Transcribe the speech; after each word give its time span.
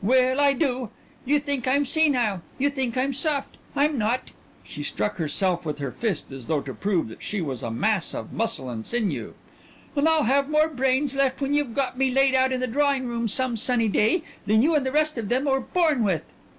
Well, 0.03 0.39
I 0.39 0.53
do. 0.53 0.89
You 1.25 1.39
think 1.39 1.67
I'm 1.67 1.85
senile. 1.85 2.41
You 2.57 2.71
think 2.71 2.97
I'm 2.97 3.13
soft. 3.13 3.57
I'm 3.75 3.99
not!" 3.99 4.31
She 4.63 4.81
struck 4.81 5.17
herself 5.17 5.63
with 5.63 5.77
her 5.77 5.91
fist 5.91 6.31
as 6.31 6.47
though 6.47 6.61
to 6.61 6.73
prove 6.73 7.07
that 7.09 7.21
she 7.21 7.39
was 7.39 7.61
a 7.61 7.69
mass 7.69 8.15
of 8.15 8.33
muscle 8.33 8.67
and 8.67 8.83
sinew. 8.83 9.35
"And 9.95 10.09
I'll 10.09 10.23
have 10.23 10.49
more 10.49 10.69
brains 10.69 11.13
left 11.15 11.39
when 11.39 11.53
you've 11.53 11.75
got 11.75 11.99
me 11.99 12.09
laid 12.09 12.33
out 12.33 12.51
in 12.51 12.61
the 12.61 12.65
drawing 12.65 13.05
room 13.05 13.27
some 13.27 13.55
sunny 13.55 13.89
day 13.89 14.23
than 14.47 14.63
you 14.63 14.73
and 14.73 14.83
the 14.83 14.91
rest 14.91 15.19
of 15.19 15.29
them 15.29 15.45
were 15.45 15.59
born 15.59 16.03
with." 16.03 16.33